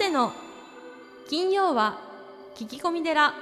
[0.00, 0.32] 谷の。
[1.28, 1.98] 金曜は
[2.56, 3.34] 聞き込み寺。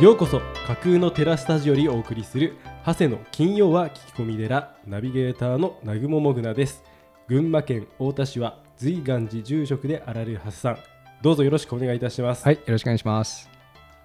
[0.00, 2.56] ようこそ架空のテラスタジオにお送りする
[2.86, 6.84] 長谷の金曜は聞き込み寺ナビゲーターの南雲もぐなです。
[7.26, 10.78] 群馬県太田市は随願寺住職であられる長谷さん。
[11.22, 13.51] どうぞよろしくお願いいたします、はい、よろしくお願いします。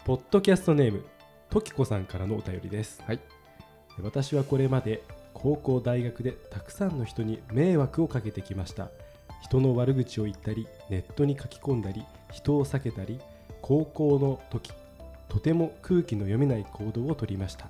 [0.07, 1.03] ポッドキャストネーム
[1.49, 3.03] ときこさんからのお便りです。
[3.05, 3.19] はい、
[4.01, 5.03] 私はこれまで
[5.33, 8.89] 高校大学でたくさんの人に迷惑をかけてきました。
[9.41, 13.19] 人の悪口を言ったりネットに書き込んだり人を避けたり
[13.61, 14.71] 高校の時
[15.27, 17.67] とても空気の読めない行動をとりました。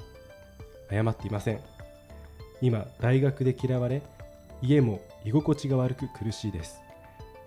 [0.92, 1.62] 謝っていません。
[2.62, 4.04] 今大学で嫌われ
[4.62, 6.82] 家も居心地が悪く苦しいです。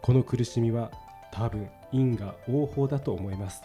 [0.02, 0.90] この苦しみは
[1.30, 3.62] 多分因果応報だと思います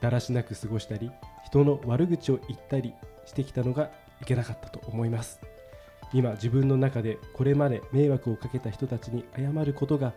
[0.00, 1.10] だらしなく過ごしたり
[1.44, 2.94] 人の悪口を言ったり
[3.26, 5.40] してきたのがいけなかったと思います。
[6.12, 10.12] 今自分の中でこれまで迷惑をかけた人たちに謝ることが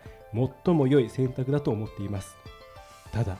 [0.65, 2.35] 最も良い選択だと思っています。
[3.11, 3.37] ただ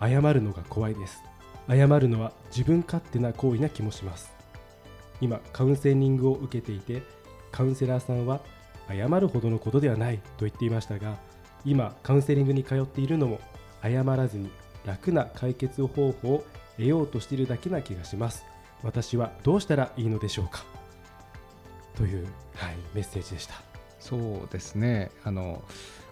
[0.00, 1.22] 謝るのが怖いです。
[1.68, 4.32] 謝るのは自分勝手な行為な気もします。
[5.20, 7.02] 今カウンセリングを受けていて
[7.52, 8.40] カウンセラーさんは
[8.88, 11.16] 謝るほどのことではないと言っていましたが
[11.64, 13.40] 今カウンセリングに通っているのも
[13.82, 14.50] 謝らずに
[14.84, 16.44] 楽な解決方法を
[16.76, 18.44] 得ようとしているだけな気がします。
[18.82, 20.64] 私はどうしたらいいのでしょうか？
[21.96, 23.54] という、はい、メッセージでした。
[24.00, 25.10] そうですね。
[25.24, 25.62] あの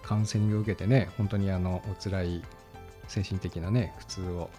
[0.03, 2.43] カウンセリングを受けてね、本当にあのお辛い
[3.07, 4.49] 精神的なね苦痛を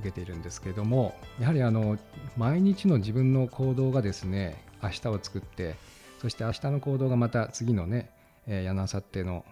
[0.00, 1.98] 受けているんですけれども、やはりあの
[2.36, 5.76] 毎日の自分の行動がですね、明日を作って、
[6.20, 8.10] そして明日の行動がまた次のね、
[8.46, 9.44] えー、やなさっての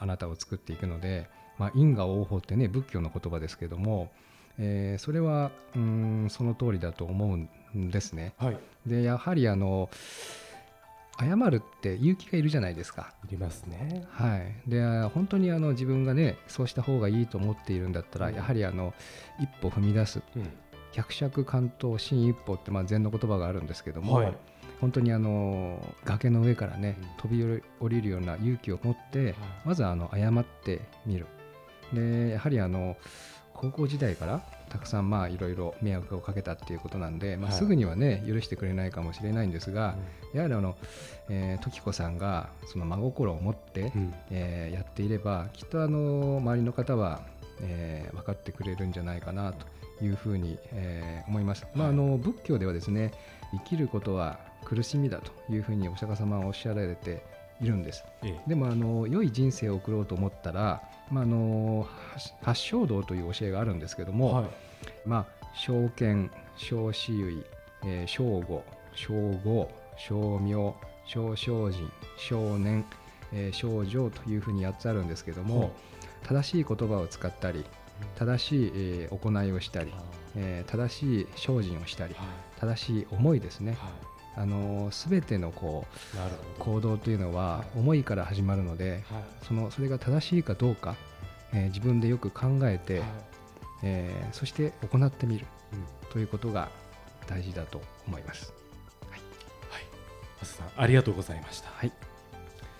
[0.00, 1.28] あなたを作っていくので、
[1.58, 4.10] まあ、因果応報ってね仏教の言葉ですけれども、
[4.58, 8.34] えーそれはうーんその通りだと思うんですね。
[8.38, 8.58] はい。
[8.86, 9.90] でやはりあの
[11.20, 13.12] 謝るって勇気がいるじゃないですか。
[13.24, 14.06] いりますね。
[14.10, 14.80] はい、で
[15.12, 18.34] 本当にあの自分がねそうした方がいいと思っているんだったら、うん。
[18.36, 18.94] やはりあの
[19.40, 20.22] 一歩踏み出す。
[20.36, 20.48] うん。
[20.92, 24.36] 百尺関東新一歩ってまあ禅の言葉があるんですけども、はい。
[24.80, 27.08] 本当にあの崖の上からね、うん。
[27.28, 31.26] 飛び降りるような勇気を持って、まずあの謝ってみる
[31.92, 32.96] でやはりあの
[33.54, 37.58] 高校時代からたくさんまあいろいろ迷惑をかけたっていうことなんで、まあ、はい。
[37.58, 39.96] すぐにはね許してくれないかもしれないんですが、
[40.32, 40.76] やはりあの、
[41.28, 44.14] えー時子さんがその真心を持って、うん。
[44.30, 47.22] えーやっていればきっとあの周りの方は、
[47.60, 53.12] えー分かってくれるんじゃないかなというふうに、えー思います、まあ、あの仏教ではですね
[53.52, 57.24] 生きることは苦しみだというふうにお釈迦様はおっしゃられて
[57.60, 58.04] いるんです。
[58.22, 58.40] ええ。
[58.48, 64.48] でもあの良い人生を送ろうと思ったら、まあ、あの八八正道という教えがあるんですけども、はい。
[65.06, 67.44] まあ、正見、正子唯、
[67.84, 68.64] えー正語、
[68.94, 69.12] 正
[69.44, 70.74] 語、正名、
[71.06, 72.84] 正精進、正念、
[73.32, 75.72] えー正常というふうに8つあるんですけども、
[76.24, 77.64] 正しい言葉を使ったり、
[78.16, 79.92] 正しい、えー行いをしたり、
[80.36, 82.14] えー正しい精進をしたり、
[82.60, 83.76] 正しい思いですね。
[84.38, 85.84] あのすべてのこ
[86.14, 89.22] う行動というのは思いから始まるので、はい。
[89.42, 90.94] そのそれが正しいかどうか、
[91.52, 93.08] えー自分でよく考えて、はい。
[93.82, 96.12] えーそして行ってみるうん。
[96.12, 96.68] ということが
[97.26, 98.54] 大事だと思います。
[100.40, 101.70] マスさんありがとうございました。
[101.70, 101.92] はい、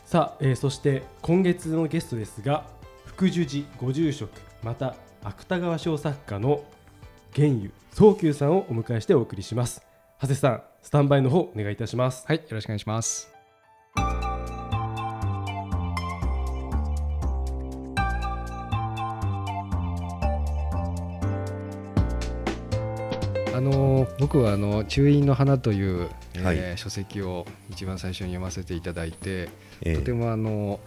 [0.04, 2.66] さあ、えーそして今月のゲストですが
[3.04, 4.30] 福寿寺ご住職
[4.62, 4.94] また
[5.24, 6.62] 芥川賞作家の
[7.34, 9.82] 玄湯宗久さんをお迎えしてお送りします。
[10.20, 12.24] 長谷さんスタンバイの方お願いいたします。
[12.26, 13.30] はい、よろしくお願いします。
[23.54, 26.78] あの僕はあの中院の花という、えーはい。
[26.78, 29.50] 書籍を一番最初に読ませていただいて、
[29.82, 29.96] ええ。
[29.96, 30.80] とてもあの、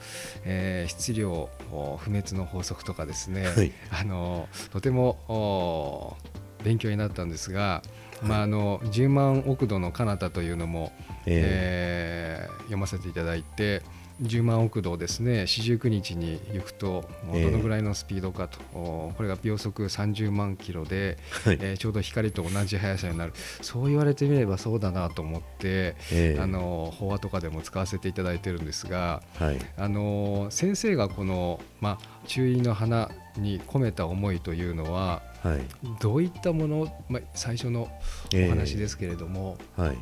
[0.45, 3.71] えー質量お不滅の法則とかですね、はい。
[3.91, 6.17] あのとてもお
[6.63, 7.83] 勉強になったんですが、
[8.23, 10.91] まあ、あの10万億度の彼方というのも、
[11.25, 12.47] ええ。
[12.57, 13.81] ー読ませていただいて
[14.21, 21.57] 10万億度をですね四十九日に行くとどのぐらいのスピードかと、おこれが秒速30万キロで、はい。
[21.59, 23.33] えーちょうど光と同じ速さになる。
[23.61, 26.39] そう言われてみればそうだなと思って、ええ。
[26.39, 29.57] あの法話とかでも使わせていただいてるんですが、はい。
[29.75, 35.61] あの先生がこの、まあ、中医の花に込めた思いというのははい。
[35.99, 37.89] どういったもの、まあ、最初の
[38.33, 39.97] お話ですけれども、はい。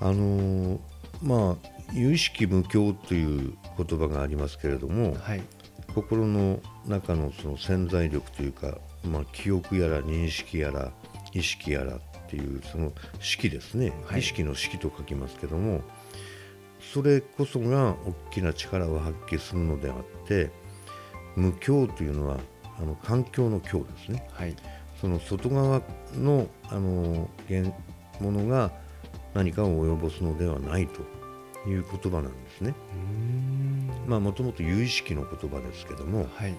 [0.00, 0.78] あのー
[1.22, 5.42] まあ有意識無境という言葉がありますけれどもはい。
[5.94, 10.92] 心の中のその潜在力というかまあ、記憶やら認識やら
[11.32, 14.20] 意識やらっていうその識ですね、はい。
[14.20, 15.80] 意識の識と書きますけども
[16.92, 20.50] それこそが大きな力を発揮するのであって
[21.34, 22.38] 無境というのは
[22.80, 24.28] あの環境の境ですね。
[24.32, 24.56] はい。
[25.00, 25.82] その外側
[26.14, 27.72] のあの現
[28.20, 28.70] ものが
[29.34, 31.00] 何かを及ぼすのではないと
[31.68, 32.74] いう言葉なんですね。
[34.06, 36.54] まあもともと有意識の言葉ですけどもはい。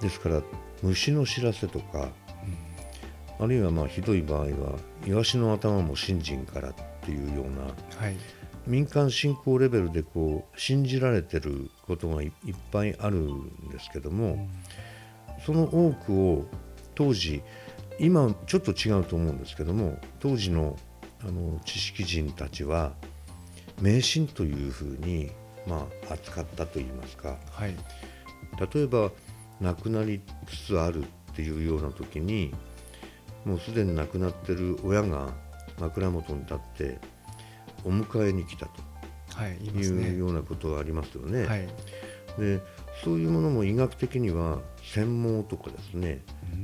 [0.00, 0.42] ですから
[0.82, 2.08] 虫の知らせとか、
[3.38, 4.46] あるいはまあひどい場合は
[5.06, 7.62] イワシの頭も信心からっていうような
[7.98, 8.16] はい。
[8.66, 14.48] 民間信仰レベルでこう信じられてることがいいっぱいあるんですけども、
[15.44, 16.46] その多くを
[16.94, 17.42] 当時
[17.98, 20.76] 今ちょっと違うと思うんですけども当時の
[21.26, 22.92] あの知識人たちは
[23.80, 25.30] 迷信というふうに、
[25.66, 27.38] まあ、扱ったといいますか。
[27.50, 27.74] はい。
[28.74, 29.10] 例えば
[29.60, 32.52] 亡くなりつつあるっていうような時に
[33.44, 35.32] もうすでに亡くなってる親が
[35.80, 36.98] 枕元に立って
[37.84, 41.46] お迎えに来たはい言いというようなことがありますよね。
[41.46, 41.66] はい。
[42.38, 42.60] で
[43.02, 46.22] そういうものも医学的には専門とかですね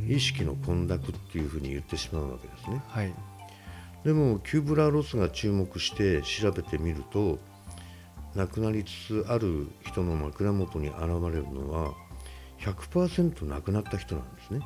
[0.08, 2.82] 意識の混濁っていうふうに言ってしまうわけですね。
[2.86, 3.12] はい。
[4.04, 7.38] でもキューブラー・ロスが注目して調べてみると
[8.34, 11.94] 亡くなりつつある人の枕元に現れるのは
[12.60, 14.60] 100%亡くなった人なんですね。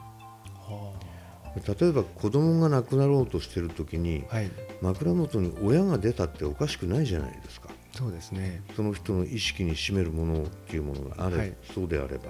[1.78, 4.50] 例えば子供が亡くなろうとしてる時にはい。
[4.82, 8.62] 枕元に親が出たっておかしくないじゃないですかそうですね。
[8.74, 11.56] その人の意識に占めるものっていうものがあれ、はい。
[11.72, 12.24] そうであれば。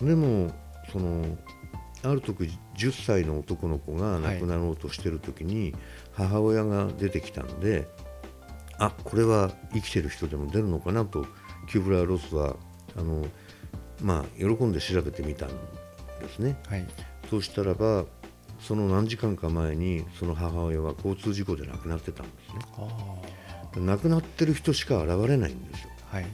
[0.00, 0.06] うん。
[0.06, 0.52] でも
[0.90, 1.36] その
[2.02, 5.74] ある時10歳の男の子が亡くなろうとしてる時に
[6.12, 7.88] 母親が出てきたので、
[8.78, 11.26] あこれは生きてる人でも出るのかなと
[11.68, 12.56] キューブラー・ロスは
[12.96, 13.26] あの、
[14.00, 15.54] まあ、喜んで調べてみたんで
[16.30, 16.58] すね。
[16.68, 16.86] はい。
[17.28, 18.06] そうしたらば
[18.60, 22.60] その何時間か前にその母親は交通事故で亡くなってたんですね。
[23.76, 25.90] あ亡くなってる人しか現れないんですよ。
[26.12, 26.24] あはい。
[26.24, 26.30] で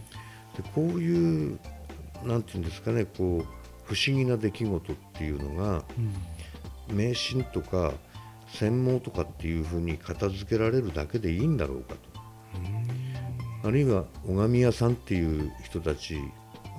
[0.74, 1.58] こういう
[2.24, 3.44] なんていうんですかねこう
[3.84, 6.96] 不思議な出来事っていうのがうん。
[6.96, 7.92] 迷信とか
[8.48, 13.68] 専門とかっていうふうに片付けられるだけでいいんだろうかと。
[13.68, 16.20] あるいは拝み屋さんっていう人たち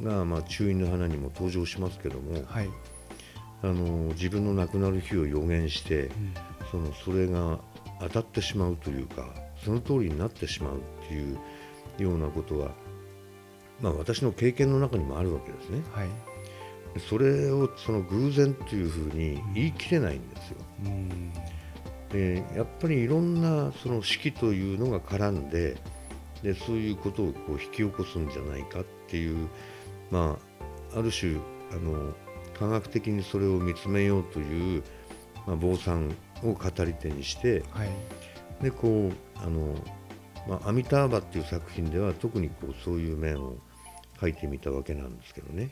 [0.03, 2.69] が、まあ、中院の花にも登場しますけどもはい。
[3.63, 6.11] あの自分の亡くなる日を予言して
[6.69, 7.59] そのそれが
[7.99, 9.33] 当たってしまうというか
[9.65, 11.37] その通りになってしまうっていう
[11.97, 12.71] ようなことは、
[13.81, 15.81] まあ、私の経験の中にもあるわけですね。
[15.93, 16.07] はい
[17.09, 20.57] それをその偶然というふうに言い切れないんですよ。
[20.85, 21.33] うん
[22.09, 25.75] でやっぱりいろんなその式というのが絡んで
[26.41, 29.49] でそういうことをこう引き起こすんじゃないかっていう、
[30.11, 30.37] ま
[30.93, 31.35] あ、ある種
[31.71, 32.13] あの
[32.57, 34.83] 科学的にそれを見つめようという、
[35.47, 37.89] まあ、坊さんを語り手にしてはい
[38.61, 39.75] でこうあの、
[40.47, 43.55] まあ、アミターバっていう作品では特にこうそういう面を
[44.19, 45.69] 書いてみたわけなんですけどね。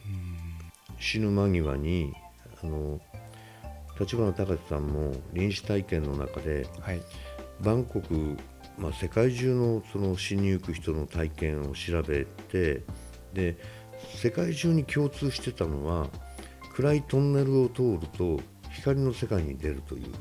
[1.00, 2.14] 死ぬ間際に
[2.62, 3.00] あの
[4.00, 7.02] 立花隆さんも臨死体験の中ではい
[7.62, 8.38] バンコク、
[8.78, 12.84] まあ、世界中のその死にゆく人の体験を調べて
[13.34, 13.58] で
[14.16, 16.08] 世界中に共通してたのは
[16.76, 18.40] 暗いトンネルを通ると
[18.72, 20.12] 光の世界に出るという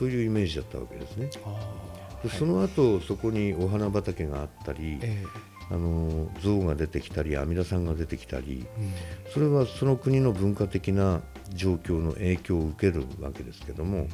[0.00, 1.28] そういうイメージだったわけですね。
[1.44, 5.22] あでその後そこにお花畑があったりえ
[5.70, 9.32] あの像が出てきたり阿弥陀さんが出てきたりえうん。
[9.32, 14.08] それはその国の文化的な状況の影響を受けるわけですけども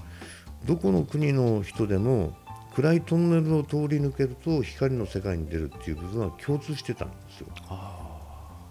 [0.65, 2.37] どこの国の人でも
[2.75, 7.47] 暗いトンネルを通り抜けると光の世界に出るっていう部分は共通してたんですよ。
[7.69, 8.67] あ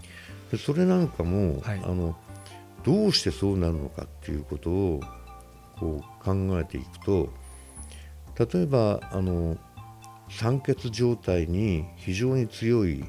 [0.51, 1.81] でそれなんかも、はい。
[1.81, 2.13] あの
[2.83, 4.99] どうしてそうなるのかっていうことを
[5.79, 7.29] こう考えていくと
[8.37, 9.57] 例えばあの
[10.29, 13.05] 酸欠状態に非常に強い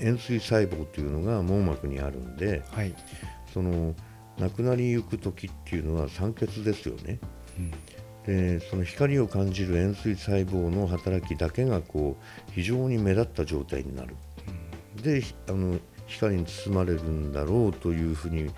[0.00, 2.94] 塩水細胞というのが網膜にあるんであはい
[3.52, 3.94] その
[4.38, 7.18] 亡くなりゆく時っていうのは酸欠ですよね。
[8.26, 14.14] でその光を感じる塩水細胞の働きだけがこう非常に目立った状態になる。
[15.02, 18.50] でひあの光に包まれるんだろうというふうに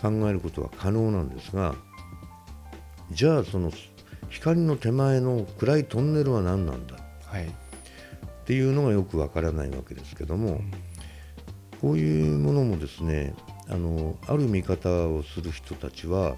[0.00, 1.74] 考えることは可能なんですが
[3.12, 3.72] じゃあその
[4.28, 6.96] 光の手前の暗いトンネルは何なんだ？
[7.24, 7.46] はい。
[7.46, 7.48] っ
[8.44, 10.60] ていうのがよくわからないわけですけども、
[11.80, 13.34] こういうものもですね
[13.68, 16.36] あのある見方をする人たちは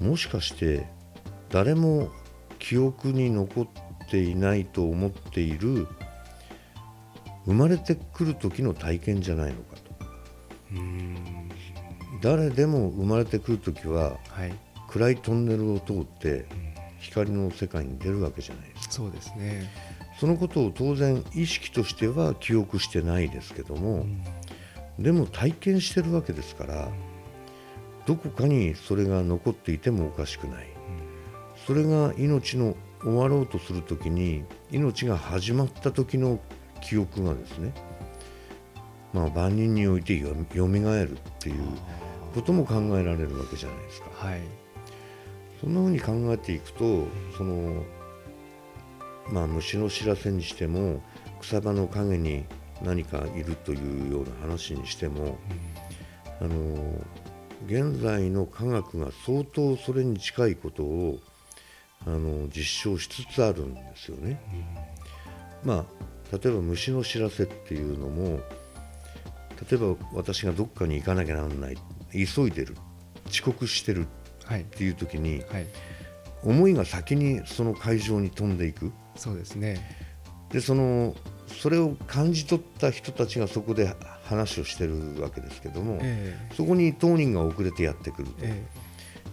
[0.00, 0.86] もしかして
[1.50, 2.10] 誰も
[2.58, 3.68] 記憶に残っ
[4.08, 5.86] ていないと思っている
[7.46, 9.84] 生まれてくる時の体験じゃないのかと。
[12.22, 14.54] 誰でも生まれてくる時ははい、
[14.94, 16.46] 暗いトンネルを通って
[17.00, 18.94] 光の世界に出るわけじゃないですか。
[18.94, 19.68] そうですね。
[20.20, 24.06] そのことを当然意識としては記憶してないですけども、
[24.96, 26.88] でも体験してるわけですから
[28.06, 30.68] どこかにそれが残っていてもおかしくない。
[31.66, 36.38] それが命の終わろうとするときに命が始まった時の
[36.80, 37.74] 記憶がですね
[39.12, 41.64] まあ万人においてよよみがえるっていう
[42.32, 44.10] ことも考えられるわけじゃないですか。
[44.14, 44.40] はい、
[45.64, 47.06] そんなふうに考えていくと
[47.38, 47.82] その
[49.30, 51.02] まあ虫の知らせにしても
[51.40, 52.44] 草場の陰に
[52.82, 55.38] 何かいるというような話にしても、
[56.40, 57.00] あの
[57.66, 61.18] 現在の科学が相当それに近いことを
[62.06, 64.40] あの実証しつつあるんですよね。
[65.62, 68.40] まあ例えば虫の知らせっていうのも
[69.70, 71.76] 例えば私がどっかに行かなきゃならない
[72.12, 72.76] 急いでる
[73.28, 74.06] 遅刻してる
[74.48, 75.66] っ、ていう時にはい、
[76.42, 78.92] 思いが先にその会場に飛んでいく。
[79.16, 79.80] そうですね。
[80.50, 81.14] でその
[81.48, 88.84] それを感じ取った人たちがそこで話をしてるわけですけども、えそこに当人が遅れてやってくるええ。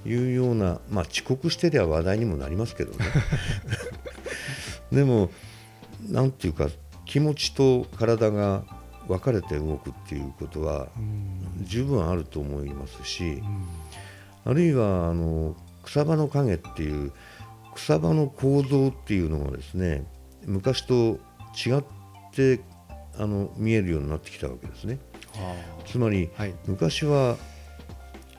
[0.04, 3.06] というような、まあ、遅刻してりゃ話題にもなりますけどね。
[4.92, 5.30] でも
[6.10, 6.70] なんていうか
[7.06, 8.64] 気持ちと体が
[9.08, 10.88] 分かれて動くっていうことは
[11.62, 13.66] 十分あると思いますし、うん
[14.46, 17.12] あるいはあの草場の影っていう
[17.76, 20.06] 草場の構造っていうのがですね
[20.46, 21.20] 昔と
[21.66, 21.84] 違っ
[22.32, 22.62] て
[23.18, 25.00] あの見えるようになってきたわけですね。
[25.36, 25.84] あ。
[25.86, 27.38] つまりあはい、昔は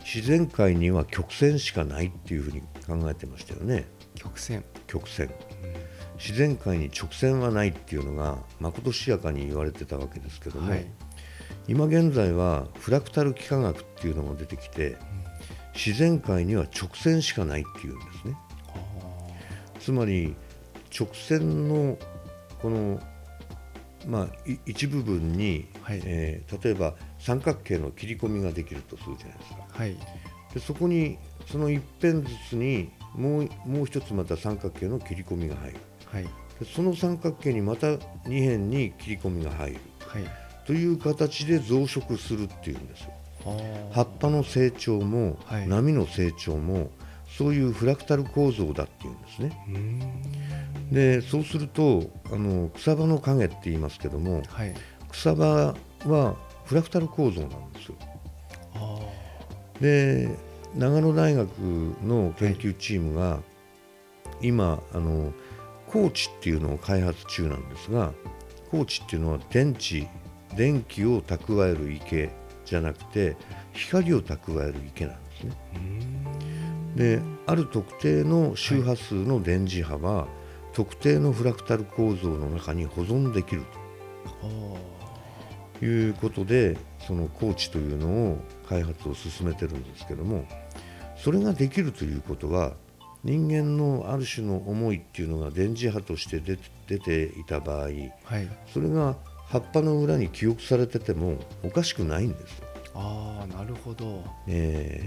[0.00, 3.86] 自然界には曲線しかないっていうふうに考えてましたよね。
[4.14, 4.64] 曲線。
[4.86, 5.30] 曲線。
[6.18, 10.86] 自然界に直線はないっていうのがまことしやかに言われてたわけですけども、はい、
[11.66, 14.96] 今現在はフラクタル幾何学っていうのが出てきて
[15.74, 18.36] 自然界には直線しかないっていうんですね。
[19.80, 20.34] つまり
[20.96, 21.98] 直線の
[22.60, 23.00] この、
[24.06, 26.00] まあ、い一部分に、はい。
[26.04, 29.64] えー例えば三角形の切り込みができるとするじゃないですか。
[29.70, 29.96] はい、
[30.54, 35.76] でそこにその一辺ずつにもうもう一つまた三角形の切り込みが入る。
[36.06, 36.30] はい、で
[36.74, 37.92] その三角形にまた
[38.26, 39.80] 二辺に切り込みが入る。
[40.00, 40.24] はい。
[40.66, 43.11] という形で増殖するっていうんですよ。
[43.11, 43.11] あ
[43.92, 45.68] 葉っぱの成長も、はい。
[45.68, 46.90] 波の成長も
[47.36, 49.52] そういうフラクタル構造だっていうんですね。
[50.90, 54.74] でそうするとあの草場の影って言いますけどもはい。
[55.10, 55.74] 草場
[56.06, 57.94] はフラクタル構造なんですよ。
[58.74, 58.98] あ
[59.80, 60.28] で
[60.74, 61.48] 長野大学
[62.04, 63.40] の研究チームが、
[64.40, 65.32] 今あの
[65.86, 68.12] 高知っていうのを開発中なんですが
[68.70, 70.08] 高知っていうのは電池
[70.56, 72.30] 電気を蓄える池
[72.64, 73.36] じゃなくて
[73.72, 75.52] 光を蓄える池なんですね
[76.94, 80.28] である特定の周波数の電磁波は、
[80.74, 83.62] 特定のフラクタル構造の中に保存できる
[84.24, 84.30] あ
[85.78, 86.76] ということで
[87.06, 88.38] その高知というのを
[88.68, 90.46] 開発を進めてるんですけども
[91.16, 92.74] それができるということは
[93.24, 97.86] 人間のある種の思いっていうのが電磁波として出ていた場合あ。
[97.86, 98.48] はい。
[98.72, 99.16] それが
[99.52, 102.66] 葉っぱの裏に記憶されててもおかしくないんですよ。
[102.94, 104.24] ああ、なるほど。
[104.46, 105.04] え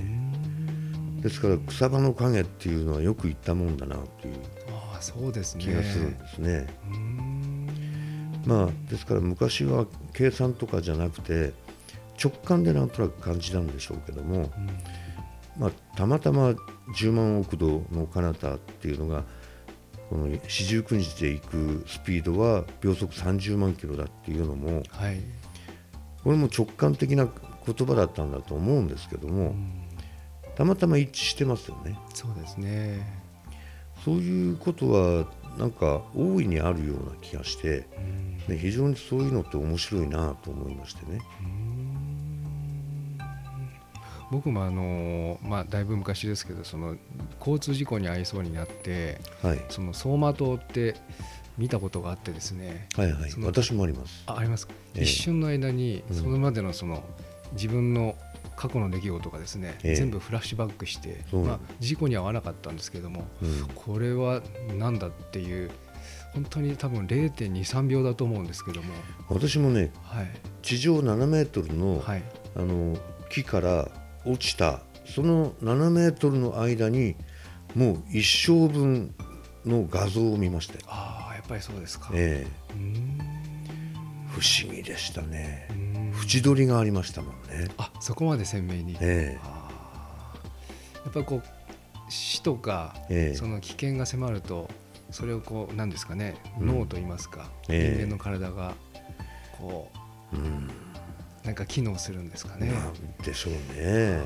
[1.17, 4.35] うーですから草場の影っていうのはよく言ったもんだなという
[4.69, 5.63] ああ、そうですね。
[5.63, 6.67] 気がするんですね。
[8.45, 11.51] まあ、ですから昔は計算とかじゃなくて
[12.23, 14.49] 直感でなんとなく感じたんでしょうけども、うん
[15.57, 16.49] まあ、たまたま
[16.95, 19.23] 10万億度の彼方っていうのが
[20.15, 25.19] この四十九日で行くスピードは秒速30万キロだっていうのもはい。
[26.23, 29.81] これも直感的な言葉だったんだと思うんですけどもうん
[30.55, 33.05] たまたま一致してますよねそうですね。
[34.05, 35.25] そういうことは
[35.57, 41.19] なんか大いにあるような気がして、うんね、非常にそういうのって面白いなと思いましてね。
[44.31, 46.95] 僕もあのまあだいぶ昔ですけどその
[47.39, 50.95] 交通事故に遭いそうになってはい、その走馬灯って
[51.57, 53.31] 見たことがあってですねはいはい。
[53.43, 54.23] 私もあります。
[54.27, 55.03] あありますか、ええ。
[55.03, 56.15] 一瞬の間にうん。
[56.15, 57.03] それまでのその
[57.53, 58.15] 自分の
[58.55, 59.95] 過去の出来事がですね、ええ。
[59.95, 63.67] 全部フラッシュバックして、まあ事故には遭わなかったんですけどもうん。
[63.75, 64.41] これは
[64.77, 65.71] 何だっていう
[66.33, 68.93] 本当に多分0.23秒だと思うんですけども。
[69.29, 70.27] 私もねはい。
[70.61, 72.23] 地上7メートルの,、はい。
[72.55, 72.97] あの
[73.29, 73.89] 木から
[74.25, 74.81] 落ちた。
[75.05, 77.15] その7メートルの間に
[77.75, 79.13] もう一生分
[79.65, 80.79] の画像を見ましたよ。
[80.87, 82.45] ああやっぱりそうですか、え
[84.29, 85.67] 不思議でしたね。
[86.23, 87.69] 縁取りがありましたもんね。
[87.77, 91.05] あそこまで鮮明に、えあー。
[91.05, 91.43] やっぱりこう
[92.09, 93.35] 死とか、ええ。
[93.35, 94.69] その危険が迫ると
[95.11, 96.67] それをこう何ですかね、うん。
[96.67, 97.97] 脳と言いますか、ええ。
[97.97, 98.73] 人間の体が
[99.57, 99.89] こ
[100.33, 100.43] えうん。
[100.43, 100.84] う
[101.45, 102.71] なんか機能するんですかね。
[102.71, 104.21] まあでしょうね。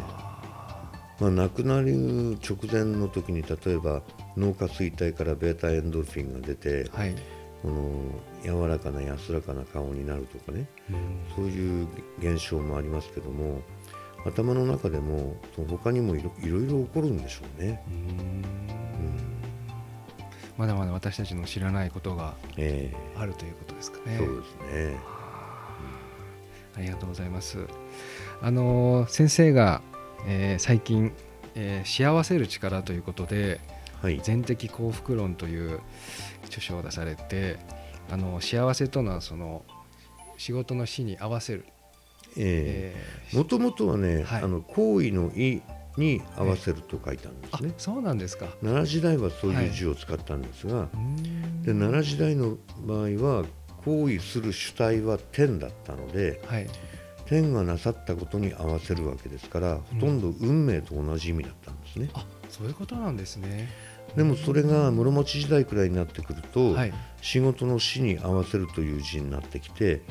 [1.19, 4.01] まあ、亡くなる直前の時に例えば
[4.38, 7.13] 脳下垂体からベータエンドルフィンが出て、はい、
[7.61, 8.01] この
[8.43, 10.65] 柔らかな安らかな顔になるとかね
[11.35, 11.88] そういう
[12.19, 13.61] 現象もありますけども
[14.25, 15.35] 頭の中でも
[15.69, 17.83] 他にもいろいろ起こるんでしょうね。
[20.57, 24.03] まだまだ私たちの知らないことがえあるということですかね。
[24.15, 24.55] えそうです
[24.91, 25.18] ね。
[26.79, 27.57] ありがとうございます。
[28.41, 29.81] あの先生が、
[30.25, 31.12] えー最近、
[31.55, 33.59] えー幸せる力ということで
[34.01, 34.21] はい。
[34.24, 35.81] 全的幸福論という
[36.45, 37.57] 著書を出されて、
[38.09, 39.63] あの幸せとのはその
[40.38, 41.65] 仕事の死に合わせる。
[42.38, 45.62] えええもともとはね、はいあの行為の意
[45.98, 47.74] に合わせると書いたんですあね。
[47.77, 48.45] そうなんですか。
[48.62, 52.55] 奈良時代はそういう字を使ったんですが、うーんで奈良時代の
[52.86, 53.45] 場合は
[53.86, 56.67] 行為する主体は天だったのではい。
[57.25, 62.09] 天がなさったことに合わせるわけですから、ほとんど運命と同じ意味だったんですね。
[62.15, 63.69] あそういうことなんですね。
[64.15, 66.93] でもそれが室町時代くらいになってくると、はい。
[67.21, 70.01] 仕事の死に合わせるという字になってきてうん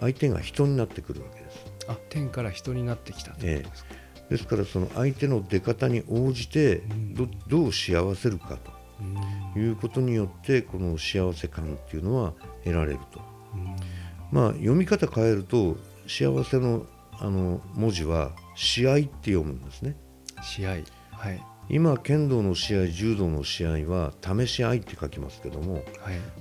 [0.00, 1.64] 相手が人になってくるわけです。
[1.88, 3.94] あ天から人になってきたということですか。
[4.28, 8.58] ですからその相手の出方に応じてうんどどう幸せるか
[9.00, 12.34] うんということによってこの幸せ感っていうのは
[12.66, 13.20] 得られると。
[13.54, 13.76] うん
[14.32, 15.76] まあ読み方変えると
[16.08, 16.84] 幸せの
[17.18, 19.96] あの文字は試合って読むんですね。
[20.42, 20.70] 試合
[21.12, 25.84] はい今剣道の試合柔道の試合は試し合いって書きますけどもはい。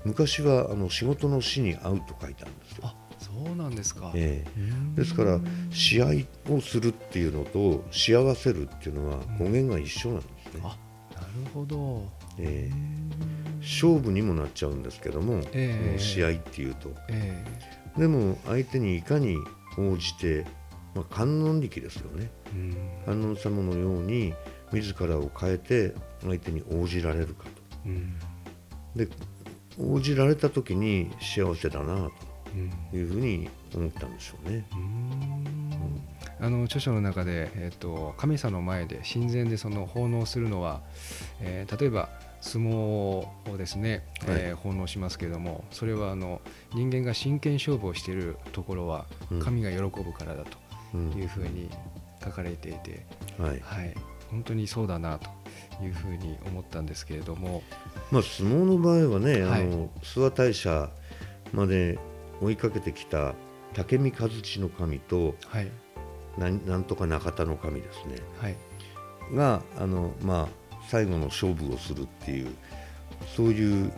[0.03, 2.83] 昔はあの仕事の死に合うと書いたんですよ。
[2.83, 4.11] あそうなんですか。
[4.15, 5.39] ええうんですから
[5.71, 6.07] 試合
[6.53, 10.61] をするっていうのと幸せるっていうのは語源が一緒なんですね。
[10.63, 10.77] あ
[11.15, 12.03] なるほど。
[12.39, 13.34] ええ
[13.65, 15.87] 勝負にもなっちゃうんですけども、ええ。
[15.87, 16.93] この試合っていうと。
[17.09, 17.43] え
[17.97, 19.37] でも相手にいかに
[19.77, 20.45] 応じて、
[20.93, 22.29] まあ、観音力ですよね。
[22.47, 23.21] えうん。
[23.21, 24.33] 観音様のように
[24.71, 27.45] 自らを変えて相手に応じられるか
[27.85, 28.13] うん。
[28.95, 29.09] とで
[29.79, 32.11] 応じられた時に幸せだなうん。
[32.91, 34.65] というふうに思ったんでしょうね。
[34.73, 36.01] うん。
[36.39, 40.81] あの著書の中で、えー、と神様の前で神前でその奉納するのは、
[41.39, 42.09] えー例えば
[42.45, 43.27] 相撲を
[43.57, 46.41] ですね、えー奉納しますけれどもそれはあの
[46.73, 49.39] 人間が真剣勝負をしているところはうん。
[49.39, 50.57] 神が喜ぶからだと
[50.93, 51.11] うん。
[51.13, 51.69] いうふうに
[52.23, 53.05] 書かれていて、
[53.39, 53.59] はい。
[53.61, 53.95] はい、
[54.29, 55.29] 本当にそうだなと
[55.83, 57.63] いうふうに思ったんですけれども、
[58.11, 59.61] まあ、相撲の場合はね、はい。
[59.61, 60.89] あの諏訪大社
[61.51, 61.97] まで
[62.41, 63.33] 追いかけてきた
[63.73, 65.71] 武見和地の神とはい。
[66.37, 68.17] なんなんとか中田の神ですね。
[68.39, 68.55] はい。
[69.33, 72.53] があの、まあ、最後の勝負をするっていう
[73.35, 73.91] そういう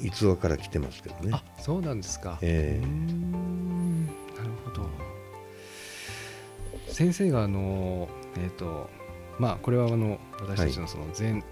[0.00, 1.30] 逸話から来てますけどね。
[1.32, 2.38] あそうなんですか。
[2.42, 4.88] えーんなるほど。
[6.88, 8.90] 先生があのえっ、と
[9.38, 11.44] まあこれはあの私たちのその禅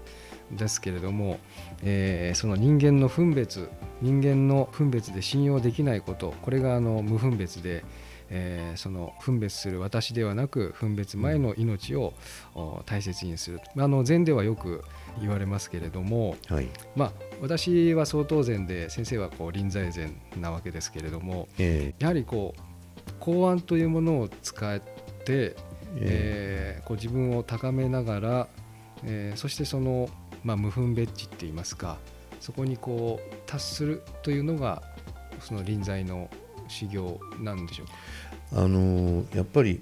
[0.51, 1.39] ですけれども、
[1.83, 3.69] えーその人間の分別
[4.01, 7.83] 人間の分別で信用できないことこれがあの無分別で、
[8.33, 12.13] えーその分別する私ではなく分別前の命を、
[12.55, 13.59] お大切にする。
[13.77, 14.83] あの禅ではよく
[15.19, 16.69] 言われますけれども、はい。
[16.95, 24.85] まあ、私は相当禅で先生はこう臨在禅なわけですけれどもえやはりこう公安というものを使って、
[25.27, 25.55] え。
[25.97, 28.47] えーこう自分を高めながら、
[29.03, 30.09] えーそしてその、
[30.43, 31.97] まあ、無分別地って言いますか
[32.39, 34.81] そこにこう達するというのが
[35.41, 36.29] その臨在の
[36.71, 37.87] 修行なんでしょう
[38.55, 38.63] か？
[38.63, 39.81] あのやっぱり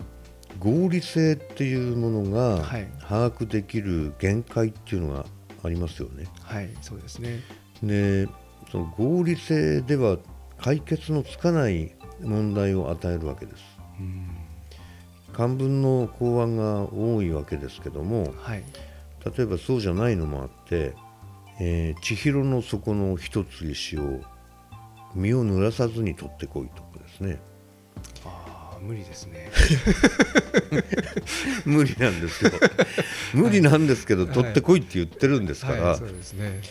[0.60, 5.25] 合理性っていうものがはい把握できる限界っていうのが
[5.63, 6.25] ありますよね。
[6.41, 7.39] はいそうですね。
[7.84, 8.28] で
[8.71, 10.17] その合理性では
[10.58, 13.63] 解決のつかない問題を与えるわけです。
[13.99, 14.28] うん
[15.32, 18.63] 漢文の公案が多いわけですけどもはい
[19.23, 20.93] 例えばそうじゃないのもあって、
[21.62, 24.21] えー千尋の底の一つ石を
[25.15, 27.39] 身を濡らさずに取ってこいとかですね。
[28.26, 29.52] ああ無理ですね。
[31.65, 32.52] 無理なんですよ。
[33.34, 34.34] 無理なんですけど、はい。
[34.34, 36.62] 取ってこいって言ってるんですから、はいそうですね。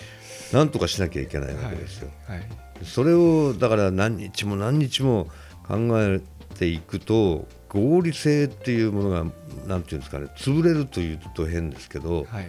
[0.52, 2.38] なんとかしなきゃいけないわけですよ、はい。
[2.38, 2.48] はい。
[2.84, 5.28] それをだから何日も何日も
[5.66, 6.20] 考え
[6.58, 9.26] ていくと合理性っていうものが
[9.66, 12.48] なんていうんですかね潰れるというと変ですけど、はい。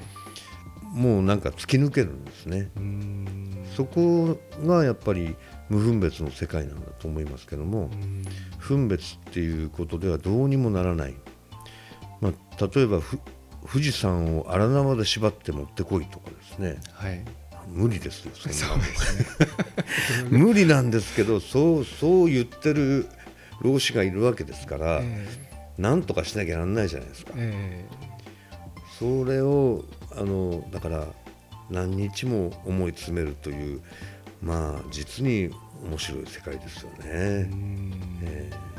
[0.93, 2.69] もうなんか突き抜けるんですね。
[2.78, 3.65] うーん。
[3.75, 5.36] そこがやっぱり
[5.69, 7.89] 無分別の世界なんだと思いますけども
[8.58, 11.15] 分別っていうことではどうにもならない、
[12.21, 13.19] まあ、例えばふ
[13.71, 16.79] 富士山を荒縄で縛って持ってこいとかですね。
[16.93, 17.23] はい。
[17.67, 18.84] 無理ですよそんなそね。
[20.32, 23.08] 無理なんですけどそうそう言ってる
[23.62, 25.27] 老子がいるわけですから、え。
[25.77, 27.34] なんとかしなきゃなんないじゃないですか。
[27.36, 27.86] え。
[27.91, 28.10] え。
[28.97, 31.08] それをあのだから
[31.69, 33.82] 何日も思い詰めるという
[34.41, 35.49] まあ実に
[35.86, 37.43] 面白い世界ですよね。
[37.43, 37.93] ん。
[38.23, 38.69] えー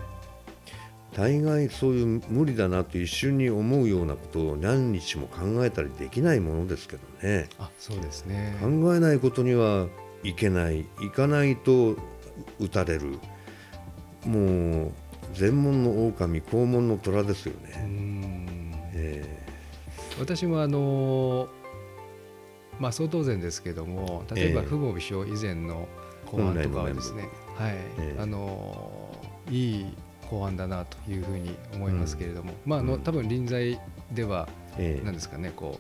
[1.13, 7.49] 大概そういう無理だなと一瞬に思うようなことを何日も考えたりできないものですけどね。
[7.59, 8.57] あそうですね。
[8.61, 9.89] 考えないことには
[10.23, 11.97] いけない行かないと
[12.61, 13.19] 撃たれる。
[14.25, 14.93] もう
[15.35, 17.83] 全門の狼肛門の虎ですようね。
[17.87, 18.73] ん。
[18.95, 19.45] え
[20.21, 21.49] 私もあの
[22.81, 24.55] まあ相当然ですけども例え。
[24.55, 25.87] ばええ不合美症以前の
[26.27, 28.21] 公安とかはですね、はい、ええ。
[28.21, 29.17] あの
[29.51, 29.87] いい
[30.29, 33.79] 公安だなというふうに思いますけれども、まああのうん多分臨済
[34.13, 35.79] では何ですかねこ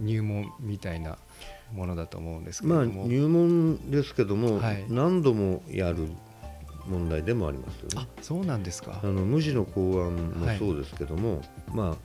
[0.00, 1.18] う入門みたいな
[1.72, 4.84] ものだと思うんですけれまあ入門ですけども、はい。
[4.88, 6.08] 何度もやる
[6.86, 8.08] 問題でもありますよあね。
[8.22, 9.00] そうなんですか。
[9.02, 11.96] あの無地の公安もそうですけども、まあ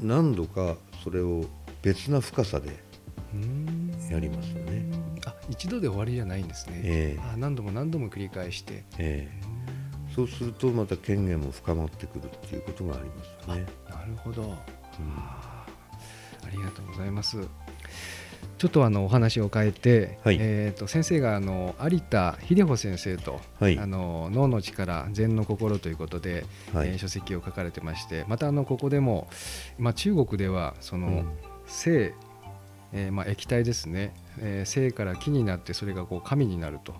[0.00, 1.44] 何度かそれを
[1.82, 2.78] 別な深さで、
[4.10, 4.84] やりますよね。
[5.24, 7.20] あ一度で終わりじゃないんですね、ええ。
[7.20, 8.84] あ何度も何度も繰り返して。
[8.98, 9.40] ええ。
[10.14, 13.66] そうするとまた権限も深まってくるっていうことがありますよね。
[13.88, 14.50] なるほど、うん。
[14.52, 15.66] あ
[16.50, 17.38] りがとうございます。
[18.58, 20.38] ちょっとあのお話を変えて、はい。
[20.40, 23.78] えー、と先生があの有田秀穂先生と、はい。
[23.78, 26.88] あの脳の力禅の心ということで、はい。
[26.88, 29.28] えー書籍を書かれてましてまたあのここでも、
[29.78, 31.28] まあ、中国ではその、うん。
[31.66, 32.14] 性、
[32.92, 36.94] えーまあ、液体ですね、えー性から気になってそれがこう神になると、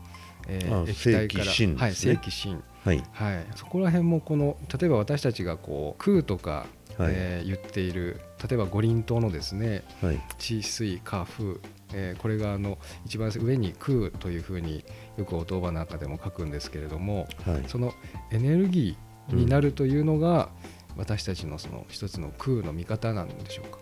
[0.49, 1.45] えーあ液体から。
[1.45, 3.03] 正気心はい、正気心はい。
[3.13, 7.13] はい、そこら辺もこの例えば私たちがこう空とか、はい。
[7.15, 10.21] えー言っている例えば五輪塔のですねはい。
[10.39, 11.57] 地水火風、
[11.93, 14.85] えーこれがあの一番上に空というふうに
[15.17, 17.65] よくお言葉の中でも書くんですけれどもはい。
[17.67, 17.93] その
[18.31, 20.49] エネルギーになるというのが、
[20.97, 23.79] 私たちのその一つの空の見方なんでしょうか？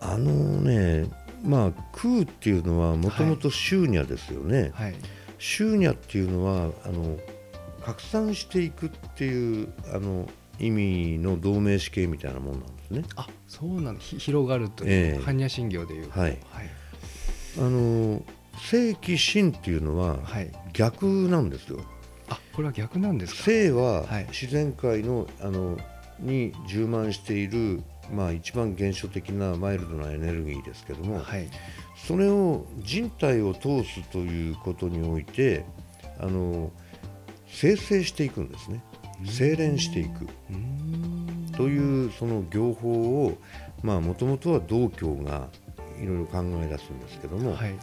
[0.00, 1.08] あのね
[1.44, 4.72] まあ空っていうのはもともと執ニャですよね。
[4.74, 4.94] はい、
[5.38, 7.18] 執ニャっていうのはあの
[7.84, 10.28] 拡散していくっていうあの
[10.58, 13.04] 意味の同名詞形みたいなもんなんですね。
[13.16, 15.20] あそうなんひ広がるという、ええ。
[15.20, 16.10] 般若心経でいう。
[16.10, 16.30] はい。
[16.50, 16.70] はい。
[17.58, 18.22] あの
[18.70, 21.80] 正気心っていうのははい、逆なんですよ。
[22.30, 23.42] あこれは逆なんですか？
[23.42, 24.26] 性ははい。
[24.30, 25.76] 自然界のあの
[26.20, 31.48] に充満している、まあ、一番原初的なマイルドなエネルギーですけども、はい。
[32.06, 35.64] それを人体を通すということにおいて
[36.18, 36.70] あの
[37.46, 38.82] 生成していくんですね。
[39.26, 40.26] 精錬していく。
[41.56, 43.38] というその業法を
[43.82, 45.48] もともとは道教が
[46.02, 47.74] いろいろ考え出すんですけども、はい。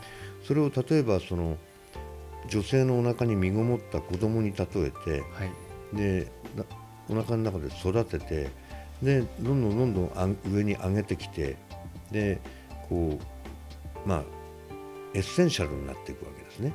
[0.45, 1.57] それを例えばその
[2.49, 5.45] 女性のお腹に身ごもった子供に例えては
[5.93, 5.95] い。
[5.95, 6.63] でな
[7.09, 8.49] お腹の中で育てて
[9.01, 11.57] でどんどんどんどん上に上げてきて
[12.11, 12.39] で
[12.87, 13.17] こ
[14.05, 14.23] うまあ
[15.13, 16.71] エッセンシャルになっていくわけですね。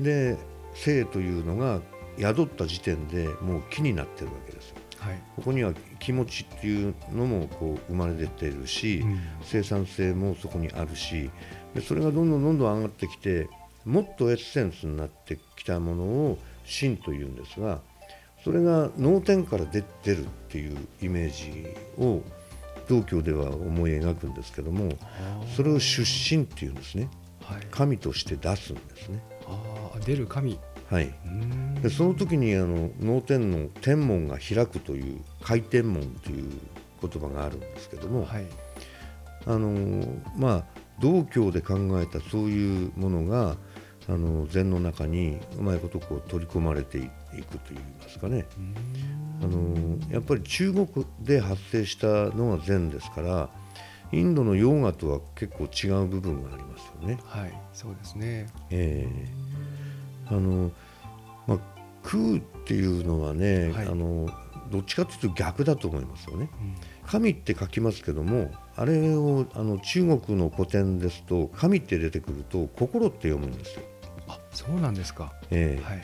[0.00, 0.36] で
[0.74, 1.80] 性というのが
[2.18, 4.76] 宿った時点でもう気になってるわけですよ。
[4.98, 9.04] はいここには気持ちっていうのもこう生まれ出てるし、
[9.42, 11.30] 生産性もそこにあるし
[11.74, 13.48] でそれがどんどんどんどん上がってきて
[13.84, 17.80] もっとエッセンスになってきたものを真というんですが
[18.44, 22.22] それが脳天から出出るっていうイメージを
[22.88, 24.92] 道教では思い描くんですけども
[25.56, 27.08] それを出身っていうんですね。
[27.44, 27.66] はい。
[27.70, 29.22] 神として出すんですね。
[29.46, 30.58] あー出る神。
[30.90, 31.10] はい、
[31.80, 36.50] でその時にあの脳天の天門が開くという回天門という
[37.00, 38.46] 言葉があるんですけども、はい。
[39.46, 40.64] あのまあ
[41.00, 43.56] 道教で考えたそういうものが
[44.08, 47.08] あの禅の中にうまいことこう取り込まれてい
[47.40, 48.46] くといいますかね。
[49.42, 50.86] あのやっぱり中国
[51.20, 53.48] で発生したのが禅ですから
[54.12, 57.18] インドのヨーガとは結構違う部分がありますよね。
[57.24, 58.46] はいそうですね。
[58.70, 59.28] ええ。
[60.28, 60.70] あの
[61.46, 61.58] まあ、
[62.02, 63.86] 空っていうのはね、はい。
[63.86, 64.28] あの
[64.70, 66.50] どっちかというと逆だと思いますよね。
[66.60, 66.74] うん。
[67.06, 73.82] 神って書きますけどもあれをあの中国の古典ですと神って出てくると心って読むんですよ。
[74.28, 75.32] あそうなんですか。
[75.50, 75.84] ええ。
[75.84, 76.02] はい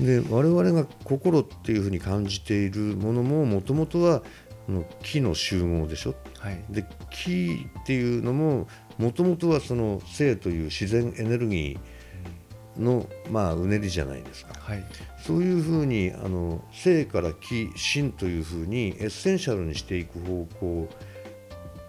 [0.00, 4.22] で我々が心っていうふうに感じているものももともとは
[4.68, 6.14] あの木の集合でしょ？
[6.38, 8.66] はいで木っていうのも
[8.98, 14.84] もともとはその生という自然エネルギーの、まあ、うねりじゃないですかはい
[15.22, 20.88] そういうふうにあの生から気心というふうにエッセンシャルにしていく方向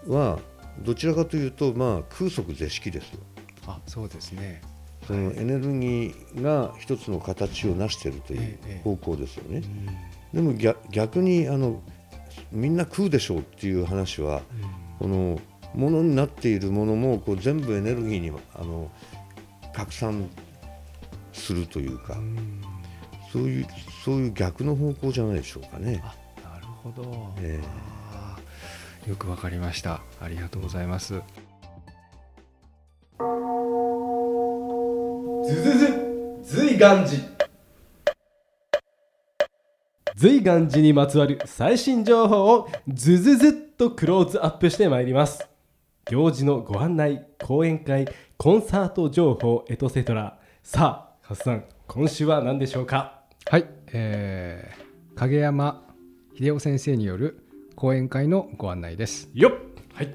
[0.08, 0.38] は
[0.80, 3.20] どちらかというと、まあ、空即是色ですよ。
[3.66, 4.60] あそうですね
[5.06, 9.62] そのエネルギーが一つの形を成しているというええ方向ですよね。
[10.32, 10.44] うん。
[10.44, 11.82] でも逆逆にあの
[12.50, 14.42] みんな空でしょうっていう話は
[14.98, 15.40] この
[15.74, 18.90] ものになっているものもこう全部エネルギーにあの
[19.74, 20.28] 拡散
[21.32, 22.62] するというかうん。
[23.32, 23.66] そういう
[24.04, 26.02] そういう逆の方向じゃないでしょうかね。
[26.04, 26.14] あ
[26.54, 27.92] なるほど、えー
[29.08, 30.00] よくわかりました。
[30.20, 31.20] ありがとうございます
[35.52, 35.86] ずずず
[36.42, 37.18] 随願寺
[40.16, 45.46] 随願寺にまつわる最新情報をずずずっとクローズアップしてまいります。
[46.10, 50.38] 行事のご案内講演会コンサート情報エトセトラ。
[50.62, 53.20] さあハスさん今週は何でしょうか？
[53.46, 55.86] はい、えー、影山
[56.34, 57.44] 秀夫先生による
[57.76, 59.28] 講演会のご案内です。
[59.34, 59.52] よっ。
[59.92, 60.14] はい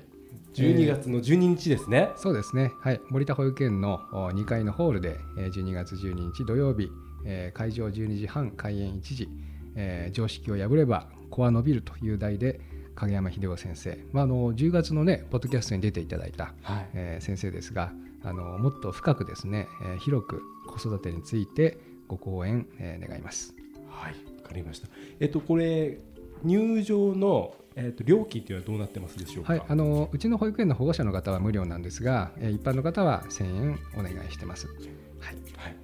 [0.54, 6.90] 12月の12日ですね、そうですね、はい、森田保育園のお2階のホールで、えー12月12日土曜日、
[7.26, 9.30] えー会場12時半、開演1時、
[9.76, 12.60] えー常識を破れば子は伸びるという題で、
[12.96, 16.90] 影山秀夫先生、まあ、あの10月のね、ポッドキャストに出ていただいた、はい。
[16.94, 17.92] えー先生ですが
[18.24, 23.54] あの、もっと深くですね、えー広く子育てについてご講演、えー願います。
[23.90, 24.14] はい。
[24.42, 24.88] わかりました。
[25.20, 26.00] えっとこれ
[26.44, 29.54] 入場の、えっと料金というのはどうなってますでしょうか？
[29.54, 34.68] はい、あのうちの保育園の保護者の方は無料なんですが、えー一般の方は1000円お願いしてます。
[34.68, 35.36] はい。
[35.56, 35.76] はい。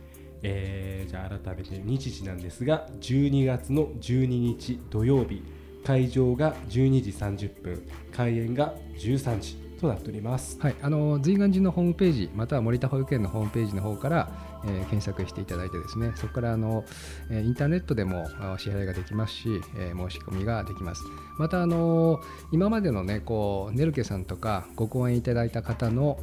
[0.41, 5.43] えーじゃあ改めて日時なんですが12月の12日土曜日
[5.85, 10.57] 会場が12時30分開演が13時となっております。
[10.59, 14.31] はい、あの随願寺のホームページまたは森田保育園のホームページの方から、
[14.65, 16.85] えー検索していただいてですねそこからあの、
[17.29, 21.03] えインターネットでも支払いができますし、えー申し込みができます。
[21.37, 22.19] またあの
[22.51, 26.19] 今までのねこうネルケさんとかご講演いただいた方の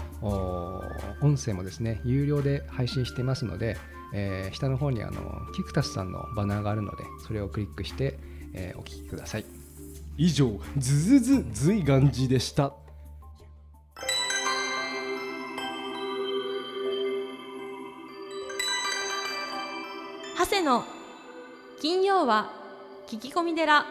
[1.20, 3.76] 音声もですね有料で配信してますので、
[4.14, 5.20] えー下の方にあの
[5.54, 8.18] キクタスさんのバナーがあるのでそれをクリックして、
[8.54, 9.44] えーお聞きください。
[10.16, 12.74] 以上ズズズ随願寺でした。
[20.60, 20.84] 長谷の
[21.80, 22.50] 金曜は
[23.08, 23.86] 聞き込み寺。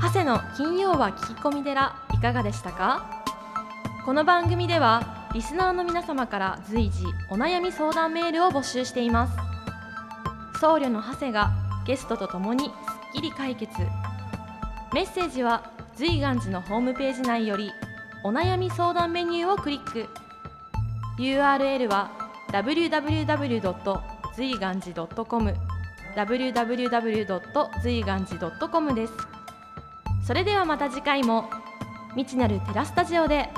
[0.00, 3.22] 長谷の金曜は聞き込み寺いかがでしたか？
[4.06, 9.36] この番組ではリスナーの皆様から随時お悩み相談メールを募集しています。
[10.60, 11.50] 僧侶の長谷が
[11.86, 12.72] ゲストとともにすっ
[13.12, 13.70] きり解決。
[14.94, 17.72] メッセージは随願寺のホームページ内より
[18.24, 20.08] お悩み相談メニューをクリック
[21.18, 22.10] URL は
[22.52, 24.00] www.
[24.34, 25.54] 随願寺 .com
[26.16, 27.80] www.
[27.82, 29.12] 随願寺 .com です
[30.26, 31.50] それではまた次回も
[32.14, 33.48] 未知なるテラスタジオで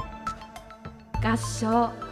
[1.23, 2.04] 合唱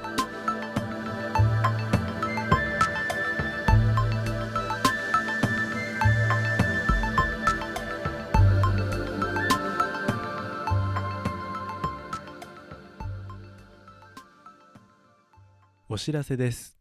[16.03, 16.77] 知らせです。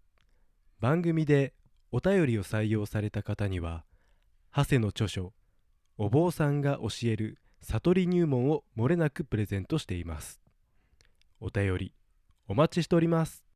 [0.80, 1.54] 番組で
[1.92, 3.86] お便りを採用された方には
[4.52, 5.36] 長谷の著書
[6.00, 10.42] 「お坊さんが教える悟り入門」をもれなくプレゼントしています。
[11.40, 11.94] お便り
[12.48, 13.44] お待ちしております。